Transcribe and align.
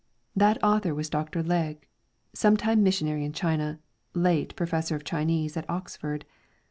''That 0.35 0.57
author 0.63 0.95
was 0.95 1.11
Dr. 1.11 1.43
Legge, 1.43 1.87
some 2.33 2.57
time 2.57 2.81
missionary 2.81 3.23
in 3.23 3.33
China, 3.33 3.79
late 4.15 4.55
Professor 4.55 4.95
of 4.95 5.03
Chinese 5.03 5.55
at 5.55 5.69
Oxford. 5.69 6.25